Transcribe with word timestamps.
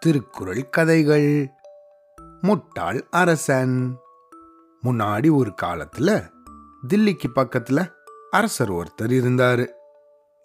திருக்குறள் 0.00 0.68
கதைகள். 0.70 1.50
முட்டாள் 2.40 3.06
அரசன். 3.10 3.96
முன்னாடி 4.82 5.34
ஒரு 5.34 5.54
காலத்துல 5.62 6.30
தில்லிக்கு 6.88 7.24
பக்கத்துல 7.34 7.92
அரசர் 8.30 8.72
ஒருத்தர் 8.72 9.08
இருந்தாரு. 9.08 9.68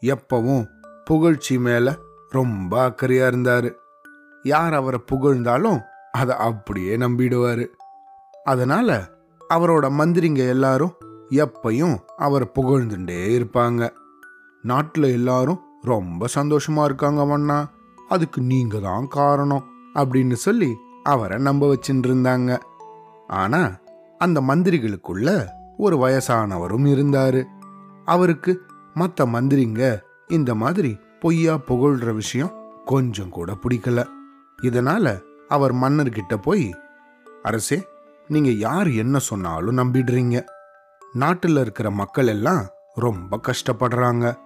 எப்பவும் 0.01 0.67
புகழ்ச்சி 1.05 1.59
மேல 1.59 1.97
ரொம்ப 2.29 2.89
அக்கறையா 2.89 3.27
இருந்தாரு. 3.27 3.73
யார் 4.43 4.73
அவரை 4.73 4.99
புகழ்ந்தாலும் 5.05 5.81
அதை 6.11 6.35
அப்படியே 6.35 6.97
நம்பிடுவாரு. 6.97 7.67
அதனால 8.43 9.09
அவரோட 9.49 9.89
மந்திரிங்க 9.89 10.47
எல்லாரும் 10.47 10.97
எப்பையும் 11.29 11.99
அவரை 12.17 12.49
புகழ்ந்துட்டே 12.55 13.39
இருப்பாங்க. 13.39 13.89
நாட்டுல 14.63 15.11
எல்லாரும் 15.11 15.63
ரொம்ப 15.81 16.27
சந்தோஷமா 16.35 16.83
இருக்காங்க 16.83 17.25
மன்னா. 17.25 17.69
அதுக்கு 18.07 18.41
நீங்க 18.41 18.79
தான் 18.79 19.07
காரணம் 19.07 19.63
அப்படின்னு 19.93 20.33
சொல்லி 20.33 20.75
அவரை 21.03 21.37
நம்ப 21.37 21.73
வச்சுட்டு 21.73 22.07
இருந்தாங்க 22.07 22.59
ஆனா 23.27 23.77
அந்த 24.17 24.41
மந்திரிகளுக்குள்ள 24.41 25.47
ஒரு 25.77 25.97
வயசானவரும் 25.97 26.85
இருந்தாரு. 26.85 27.45
அவருக்கு 28.05 28.61
மற்ற 28.93 29.25
மந்திரிங்க 29.25 29.99
இந்த 30.27 30.55
மாதிரி 30.55 30.97
பொய்யா 31.19 31.55
புகழ்ற 31.55 32.13
விஷயம் 32.13 32.51
கொஞ்சம் 32.85 33.29
கூட 33.29 33.53
பிடிக்கல. 33.53 34.05
இதனால 34.61 35.21
அவர் 35.47 35.73
மன்னர்கிட்ட 35.75 36.35
போய் 36.35 36.75
அரசே 37.43 37.87
நீங்க 38.27 38.49
யார் 38.49 38.87
என்ன 38.87 39.17
சொன்னாலும் 39.17 39.77
நம்பிடுறீங்க. 39.77 40.43
நாட்டில் 41.13 41.57
இருக்கிற 41.57 41.91
மக்கள் 41.91 42.27
எல்லாம் 42.27 42.65
ரொம்ப 42.95 43.39
கஷ்டப்படுறாங்க. 43.47 44.37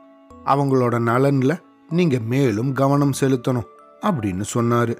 அவங்களோட 0.45 0.95
நலன்ல 1.09 1.59
நீங்க 1.89 2.20
மேலும் 2.20 2.73
கவனம் 2.73 3.13
செலுத்தணும் 3.19 3.69
அப்படின்னு 4.02 4.44
சொன்னாரு. 4.53 4.97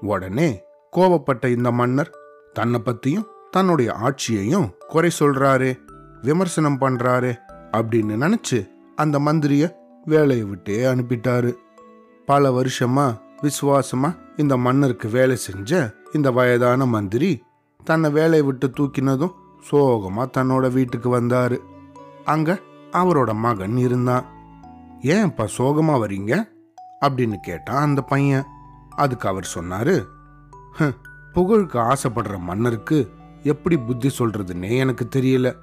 உடனே 0.00 0.62
கோபப்பட்ட 0.96 1.56
இந்த 1.56 1.70
மன்னர் 1.70 2.10
தன்னை 2.52 2.80
பத்தியும் 2.84 3.26
தன்னுடைய 3.50 3.92
ஆட்சியையும் 3.92 4.70
குறை 4.88 5.10
சொல்றாரே 5.18 5.78
விமர்சனம் 6.22 6.80
பண்ணுறாரு 6.80 7.36
அப்படின்னு 7.72 8.14
நினைச்சு 8.24 8.68
அந்த 8.96 9.18
மந்திரிய 9.18 9.72
வேலையை 10.04 10.44
விட்டே 10.44 10.84
அனுப்பிட்டாரு. 10.84 11.54
பல 12.26 12.50
வருஷமா 12.50 13.18
விசுவாசமா 13.42 14.16
இந்த 14.36 14.56
மன்னருக்கு 14.56 15.08
வேலை 15.08 15.36
செஞ்ச 15.36 15.90
இந்த 16.12 16.30
வயதான 16.30 16.86
மந்திரி 16.86 17.42
தன்னை 17.84 18.10
வேலையை 18.10 18.42
விட்டு 18.42 18.66
தூக்கினதும் 18.66 19.32
சோகமா 19.70 20.30
தன்னோட 20.36 20.72
வீட்டுக்கு 20.72 21.20
வந்தாரு. 21.20 21.58
அங்க 22.24 22.58
அவரோட 22.92 23.34
மகன் 23.34 23.76
இருந்தான். 23.76 24.24
ஏன்ப்பா 25.02 25.44
சோகமா 25.58 25.94
வரீங்க 26.02 26.34
அப்படின்னு 27.00 27.36
கேட்டான் 27.40 27.82
அந்த 27.82 28.02
பையன். 28.02 28.46
அதுக்கு 28.96 29.28
அவர் 29.28 29.52
சொன்னாரு 29.54 30.06
புகழுக்கு 31.32 31.78
ஆசைப்படுற 31.78 32.38
மன்னருக்கு 32.38 33.10
எப்படி 33.42 33.76
புத்தி 33.76 34.10
சொல்றதுன்னே 34.18 34.70
எனக்கு 34.76 35.04
தெரியல. 35.16 35.56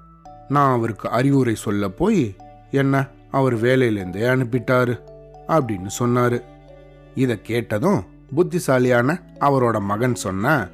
நான் 0.48 0.74
அவருக்கு 0.74 1.10
அறிவுரை 1.10 1.56
சொல்ல 1.56 1.90
போய் 1.90 2.36
என்ன 2.72 3.06
அவர் 3.32 3.56
வேலையிலேருந்தே 3.62 4.24
அனுப்பிட்டாரு 4.34 4.96
அப்படின்னு 5.48 5.90
சொன்னாரு. 6.00 6.40
இதை 7.16 7.42
கேட்டதும் 7.42 8.04
புத்திசாலியான 8.36 9.20
அவரோட 9.40 9.80
மகன் 9.82 10.16
சொன்ன 10.16 10.68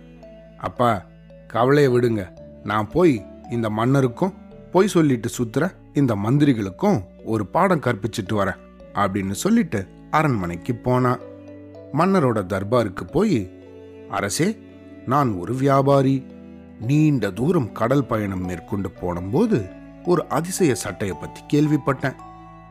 அப்பா 0.58 1.02
கவலையை 1.48 1.94
விடுங்க. 1.94 2.24
நான் 2.64 2.90
போய் 2.90 3.26
இந்த 3.50 3.70
மன்னருக்கும் 3.70 4.34
பொய் 4.72 4.88
சொல்லிட்டு 4.88 5.30
சுத்துற 5.38 5.76
இந்த 5.94 6.16
மந்திரிகளுக்கும் 6.16 7.04
ஒரு 7.26 7.46
பாடம் 7.46 7.80
கற்பிச்சிட்டு 7.80 8.34
வரேன் 8.34 8.60
அப்படின்னு 8.94 9.32
சொல்லிட்டு 9.32 9.88
அரண்மனைக்கு 10.12 10.76
போனான் 10.76 11.20
மன்னரோட 11.94 12.40
தர்பாருக்கு 12.46 13.12
போய் 13.12 13.54
அரசே 14.10 14.60
நான் 15.06 15.32
ஒரு 15.32 15.54
வியாபாரி. 15.56 16.26
நீண்ட 16.80 17.32
தூரம் 17.32 17.72
கடல் 17.72 18.06
பயணம் 18.06 18.46
மேற்கொண்டு 18.46 18.92
போனபோது 18.92 19.70
ஒரு 20.06 20.26
அதிசய 20.30 20.76
சட்டையை 20.76 21.18
பத்தி 21.20 21.42
கேள்விப்பட்டேன். 21.42 22.16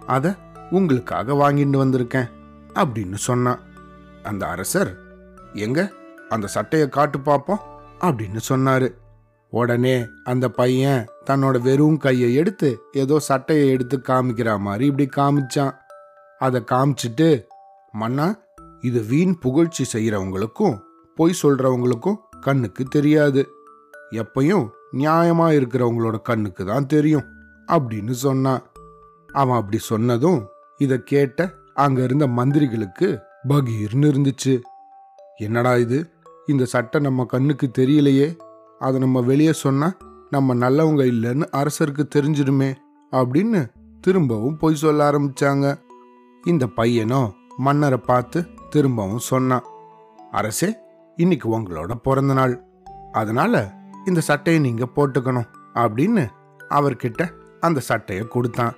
அத 0.06 0.34
உங்களுக்காக 0.70 1.32
வாங்கிட்டு 1.32 1.82
வந்திருக்கேன் 1.82 2.30
அப்படின்னு 2.74 3.14
சொன்னான் 3.14 3.60
அந்த 4.22 4.46
அரசர் 4.46 4.98
எங்க? 5.52 5.92
அந்த 6.28 6.46
சட்டையை 6.46 6.88
காட்டு 6.88 7.20
பார்ப்போம் 7.20 7.60
அப்படின்னு 8.00 8.40
சொன்னாரு. 8.48 8.94
உடனே 9.50 10.06
அந்த 10.24 10.48
பையன் 10.48 11.06
தன்னோட 11.30 11.60
வெறும் 11.60 11.96
கையை 11.96 12.34
எடுத்து 12.34 12.80
ஏதோ 12.92 13.18
சட்டையை 13.18 13.68
எடுத்து 13.68 14.00
காமிக்கிற 14.08 14.58
மாதிரி 14.58 14.84
இப்படி 14.86 15.08
காமிச்சான். 15.16 15.74
அதை 16.38 16.64
காமிச்சிட்டு 16.70 17.44
மன்னா 17.92 18.36
இது 18.80 19.02
வீண் 19.02 19.38
புகழ்ச்சி 19.38 19.84
செய்யறவங்களுக்கும் 19.92 20.78
பொய் 21.14 21.38
சொல்றவங்களுக்கும் 21.42 22.16
கண்ணுக்கு 22.40 22.84
தெரியாது. 22.84 23.48
எப்பையும் 24.10 24.68
நியாயமா 24.92 25.46
இருக்கிறவங்களோட 25.58 26.22
கண்ணுக்கு 26.22 26.64
தான் 26.64 26.86
தெரியும் 26.86 27.24
அப்படின்னு 27.66 28.10
சொன்னான். 28.10 28.62
அவன் 29.32 29.56
அப்படி 29.56 29.78
சொன்னதும் 29.78 30.46
இதை 30.76 31.00
கேட்ட 31.04 31.52
அங்க 31.74 32.02
இருந்த 32.02 32.26
மந்திரிகளுக்கு 32.26 33.18
பகீர்னு 33.48 34.10
இருந்துச்சு. 34.12 34.60
என்னடா 35.36 35.76
இது? 35.76 36.10
இந்த 36.46 36.64
சட்டை 36.64 37.00
நம்ம 37.00 37.24
கண்ணுக்கு 37.24 37.70
தெரியலையே. 37.78 38.36
அதை 38.78 39.00
நம்ம 39.00 39.20
வெளியே 39.20 39.52
சொன்னால் 39.52 39.96
நம்ம 40.30 40.54
நல்லவங்க 40.54 41.02
இல்லைன்னு 41.12 41.46
அரசருக்கு 41.60 42.04
தெரிஞ்சிடுமே 42.16 42.74
அப்படின்னு 43.12 43.60
திரும்பவும் 44.00 44.56
பொய் 44.56 44.74
சொல்ல 44.74 45.10
ஆரம்பிச்சாங்க. 45.10 45.66
இந்த 46.44 46.66
பையனும் 46.66 47.34
மன்னரை 47.56 47.98
பார்த்து 47.98 48.46
திரும்பவும் 48.70 49.26
சொன்னான் 49.30 49.66
அரசே 50.30 50.76
இன்னைக்கு 51.16 51.58
உங்களோட 51.58 51.92
பிறந்த 52.02 52.32
நாள். 52.34 52.54
அதனால 53.12 53.72
இந்த 54.06 54.20
சட்டையை 54.20 54.62
நீங்க 54.62 54.84
போட்டுக்கணும் 54.96 55.48
அப்படின்னு 55.74 56.24
அவர்கிட்ட 56.70 57.22
அந்த 57.60 57.80
சட்டையை 57.80 58.24
கொடுத்தான். 58.26 58.74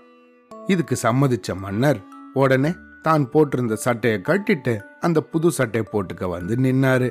இதுக்கு 0.67 0.97
சம்மதிச்ச 1.03 1.55
மன்னர் 1.55 2.01
உடனே 2.33 2.71
தான் 3.03 3.25
போட்டிருந்த 3.33 3.73
சட்டையை 3.73 4.21
கட்டிட்டு 4.25 4.75
அந்த 5.01 5.19
புது 5.23 5.51
சட்டையை 5.51 5.87
போட்டுக்க 5.93 6.29
வந்து 6.29 6.55
நின்னாரு. 6.57 7.11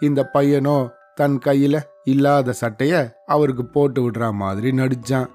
இந்த 0.00 0.30
பையனோ 0.34 0.76
தன் 1.14 1.38
கையில 1.44 1.76
இல்லாத 2.04 2.54
சட்டைய 2.60 3.10
அவருக்கு 3.26 3.66
போட்டு 3.66 4.10
விடுற 4.10 4.32
மாதிரி 4.32 4.70
நடிச்சான். 4.70 5.26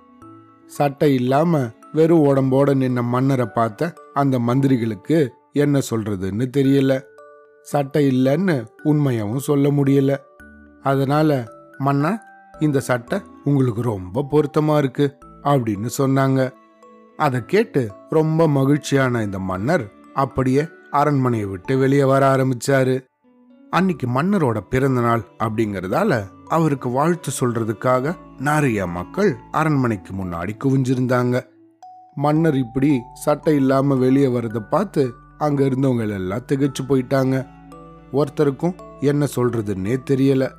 சட்டை 0.66 1.14
இல்லாம 1.14 1.70
வெறும் 1.94 2.24
உடம்போட 2.24 2.70
நின்ன 2.74 3.04
மன்னரை 3.04 3.46
பார்த்த 3.46 3.94
அந்த 4.14 4.40
மந்திரிகளுக்கு 4.40 5.30
என்ன 5.52 5.80
சொல்றதுன்னு 5.90 6.48
தெரியல. 6.58 7.02
சட்டை 7.62 8.10
இல்லைன்னு 8.10 8.68
உண்மையாவும் 8.84 9.38
சொல்ல 9.38 9.70
முடியல. 9.70 10.16
அதனால 10.82 11.52
மன்னா 11.78 12.22
இந்த 12.60 12.80
சட்டை 12.80 13.22
உங்களுக்கு 13.44 13.82
ரொம்ப 13.82 14.26
பொருத்தமா 14.32 14.78
இருக்கு 14.78 15.18
அப்படின்னு 15.44 15.90
சொன்னாங்க. 15.98 16.52
அதை 17.18 17.46
கேட்டு 17.46 17.92
ரொம்ப 18.10 18.48
மகிழ்ச்சியான 18.48 19.24
இந்த 19.24 19.40
மன்னர் 19.40 19.92
அப்படியே 20.14 20.68
அரண்மனையை 20.92 21.48
விட்டு 21.48 21.78
வெளியே 21.78 22.04
வர 22.04 22.36
ஆரம்பிச்சாரு. 22.36 23.02
அன்னைக்கு 23.70 24.08
மன்னரோட 24.08 24.60
பிறந்த 24.70 25.02
நாள் 25.02 25.22
அப்படிங்கறதால 25.44 26.24
அவருக்கு 26.48 26.90
வாழ்த்து 26.90 27.32
சொல்றதுக்காக 27.40 28.16
நிறைய 28.38 28.88
மக்கள் 28.88 29.36
அரண்மனைக்கு 29.52 30.14
முன்னாடி 30.14 30.50
குவிஞ்சிருந்தாங்க. 30.64 31.46
மன்னர் 32.16 32.56
இப்படி 32.56 33.00
சட்டை 33.14 33.56
இல்லாம 33.56 33.96
வெளியே 33.96 34.28
வரத 34.28 34.60
பார்த்து 34.60 35.14
அங்க 35.38 35.66
இருந்தவங்க 35.66 36.10
எல்லாம் 36.10 36.46
திகைச்சு 36.52 36.82
போயிட்டாங்க. 36.90 37.48
ஒருத்தருக்கும் 38.14 38.76
என்ன 39.00 39.26
சொல்றதுன்னே 39.36 39.98
தெரியல. 40.10 40.52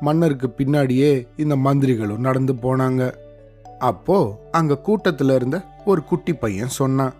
மன்னருக்கு 0.00 0.54
பின்னாடியே 0.58 1.26
இந்த 1.36 1.56
மந்திரிகளும் 1.56 2.18
நடந்து 2.18 2.52
போனாங்க. 2.52 3.14
அப்போ 3.78 4.48
அங்க 4.50 4.80
கூட்டத்துல 4.86 5.34
இருந்த 5.34 5.66
ஒரு 5.84 6.04
குட்டி 6.04 6.32
பையன் 6.32 6.68
சொன்னான். 6.68 7.12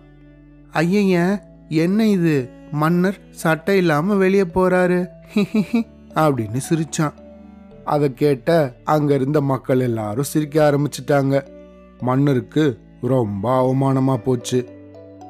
ஐயய்ய 0.73 1.39
என்ன 1.67 2.07
இது? 2.07 2.49
மன்னர் 2.71 3.19
சட்டை 3.29 3.77
இல்லாம 3.77 4.15
வெளியே 4.15 4.43
போறாரு. 4.43 5.07
அப்படின்னு 6.15 6.59
சிரிச்சான். 6.69 7.21
அதை 7.85 8.13
கேட்ட 8.13 8.75
அங்க 8.83 9.13
இருந்த 9.13 9.41
மக்கள் 9.41 9.79
எல்லாரும் 9.79 10.23
சிரிக்க 10.23 10.71
ஆரம்பிச்சிட்டாங்க. 10.71 11.45
மன்னருக்கு 11.99 12.79
ரொம்ப 13.01 13.43
அவமானமா 13.61 14.17
போச்சு. 14.17 14.69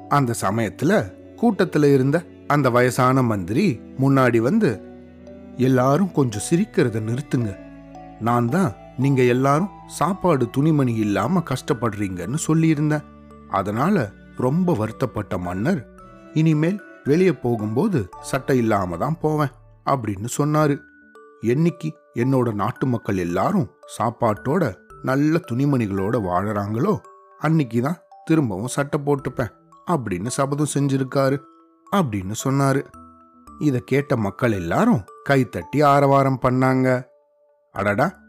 அந்த 0.10 0.34
சமயத்துல 0.42 1.14
கூட்டத்துல 1.42 1.94
இருந்த 1.94 2.24
அந்த 2.48 2.70
வயசான 2.70 3.22
மந்திரி 3.22 3.80
முன்னாடி 4.00 4.38
வந்து 4.38 4.82
எல்லாரும் 5.58 6.12
கொஞ்சம் 6.12 6.42
சிரிக்கிறத 6.50 7.02
நிறுத்துங்க. 7.02 7.58
நான் 8.20 8.50
தான் 8.50 8.74
நீங்க 8.98 9.24
எல்லாரும் 9.24 9.70
சாப்பாடு 9.88 10.50
துணிமணி 10.50 10.96
இல்லாம 10.96 11.44
கஷ்டப்படுறீங்கன்னு 11.50 12.38
சொல்லியிருந்தேன். 12.48 13.04
அதனால 13.50 14.12
ரொம்ப 14.38 14.74
வருத்தப்பட்ட 14.74 15.38
மன்னர் 15.38 15.88
இனிமேல் 16.34 16.82
வெளியே 17.04 17.32
போகும்போது 17.32 18.10
சட்டை 18.22 18.58
இல்லாம 18.58 18.98
தான் 18.98 19.18
போவேன் 19.22 19.52
அப்படின்னு 19.86 20.28
சொன்னாரு. 20.38 20.78
என்னைக்கு 21.44 21.92
என்னோட 22.16 22.54
நாட்டு 22.54 22.88
மக்கள் 22.88 23.18
எல்லாரும் 23.18 23.72
சாப்பாட்டோட 23.98 24.76
நல்ல 25.02 25.40
துணிமணிகளோட 25.52 26.22
வாழறாங்களோ 26.22 26.98
அன்னைக்கு 27.40 27.82
தான் 27.82 27.98
திரும்பவும் 28.26 28.68
சட்டை 28.68 29.00
போட்டுப்பேன். 29.06 29.52
அப்படின்னு 29.92 30.28
சபதம் 30.28 30.74
செஞ்சிருக்காரு. 30.74 31.40
அப்படின்னு 31.96 32.34
சொன்னாரு. 32.44 32.86
இதை 33.60 33.82
கேட்ட 33.86 34.16
மக்கள் 34.16 34.52
எல்லாரும் 34.52 35.04
கைத்தட்டி 35.30 35.84
ஆரவாரம் 35.84 36.40
பண்ணாங்க. 36.42 37.04
அடடா 37.72 38.20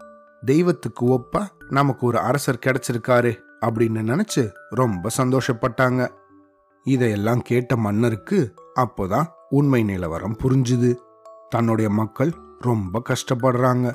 தெய்வத்துக்கு 0.45 1.07
ஒப்பா 1.07 1.47
நமக்கு 1.69 2.07
ஒரு 2.07 2.19
அரசர் 2.19 2.59
கிடைச்சிருக்காரு 2.67 3.37
அப்படின்னு 3.61 4.21
நினைச்சு 4.21 4.51
ரொம்ப 4.71 5.09
சந்தோஷப்பட்டாங்க. 5.17 6.09
இதையெல்லாம் 6.85 7.43
கேட்ட 7.43 7.77
மன்னருக்கு 7.77 8.55
அப்போதான் 8.77 9.27
உண்மை 9.49 9.83
நிலவரம் 9.83 10.37
புரிஞ்சுது. 10.43 10.97
தன்னுடைய 11.49 11.91
மக்கள் 11.91 12.33
ரொம்ப 12.65 13.03
கஷ்டப்படுறாங்க. 13.09 13.87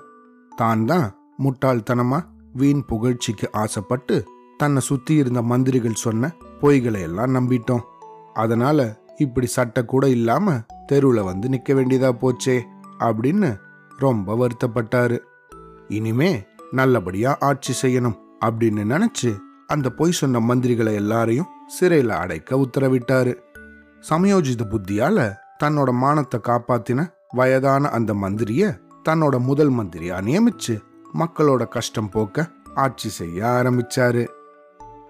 தான் 0.51 0.83
தான் 0.85 1.07
முட்டாள்தனமா 1.43 2.19
வீண் 2.53 2.83
புகழ்ச்சிக்கு 2.89 3.47
ஆசைப்பட்டு 3.61 4.15
தன்னை 4.57 4.81
சுத்தி 4.81 5.13
இருந்த 5.15 5.41
மந்திரிகள் 5.41 6.01
சொன்ன 6.03 6.31
பொய்களை 6.61 7.01
எல்லாம் 7.01 7.35
நம்பிட்டோம். 7.35 7.83
அதனால 8.33 8.79
இப்படி 9.17 9.47
சட்டை 9.47 9.81
கூட 9.85 10.03
இல்லாம 10.09 10.55
தெருவில் 10.85 11.27
வந்து 11.29 11.47
நிக்க 11.49 11.73
வேண்டியதா 11.77 12.09
போச்சே 12.21 12.57
அப்படின்னு 13.07 13.49
ரொம்ப 13.97 14.35
வருத்தப்பட்டாரு. 14.41 15.17
இனிமே 15.97 16.31
நல்லபடியா 16.71 17.31
ஆட்சி 17.49 17.73
செய்யணும் 17.81 18.17
அப்படின்னு 18.45 18.83
நினைச்சு 18.93 19.31
அந்த 19.67 19.87
பொய் 19.99 20.19
சொன்ன 20.19 20.39
மந்திரிகளை 20.39 20.93
எல்லாரையும் 20.93 21.51
சிறையில 21.75 22.11
அடைக்க 22.23 22.59
உத்தரவிட்டாரு. 22.65 23.33
சமயோஜித 24.03 24.63
புத்தியால 24.73 25.17
தன்னோட 25.63 25.89
மானத்தை 26.03 26.39
காப்பாத்தின 26.43 27.05
வயதான 27.33 27.89
அந்த 27.89 28.13
மந்திரிய 28.13 28.63
தன்னோட 29.09 29.39
முதல் 29.39 29.71
மந்திரியா 29.71 30.15
நியமிச்சு 30.27 30.81
மக்களோட 31.13 31.67
கஷ்டம் 31.67 32.09
போக்க 32.09 32.47
ஆட்சி 32.75 33.09
செய்ய 33.09 33.45
ஆரம்பிச்சாரு. 33.45 34.23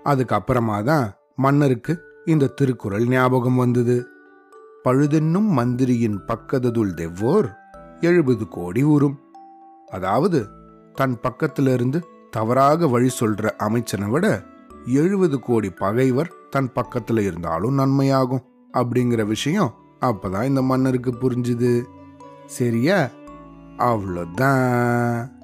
அதுக்கப்புறமா 0.03 0.83
தான் 0.83 1.13
மன்னருக்கு 1.35 1.93
இந்த 2.25 2.47
திருக்குறள் 2.47 3.07
ஞாபகம் 3.07 3.55
வந்தது. 3.55 4.07
பழுதென்னும் 4.83 5.49
மந்திரியின் 5.49 6.19
பக்கததுள் 6.27 6.93
தெவ்வோர் 6.93 7.49
எழுபது 8.01 8.47
கோடி 8.47 8.83
ஊரும் 8.83 9.17
அதாவது 9.87 10.39
தன் 10.93 11.17
பக்கத்திலிருந்து 11.21 11.99
தவறாக 12.31 12.87
வழி 12.87 13.09
சொல்ற 13.19 13.49
அமைச்சனை 13.57 14.07
விட 14.09 14.43
எழுபது 14.85 15.39
கோடி 15.39 15.69
பகைவர் 15.69 16.33
தன் 16.49 16.69
பக்கத்துல 16.75 17.19
இருந்தாலும் 17.19 17.77
நன்மையாகும் 17.79 18.45
அப்படிங்கிற 18.73 19.25
விஷயம் 19.25 19.73
அப்பதான் 19.99 20.43
இந்த 20.43 20.61
மன்னருக்கு 20.61 21.11
புரிஞ்சுது. 21.11 21.71
சரியா? 22.49 23.09
அவ்வளோதான். 23.77 25.38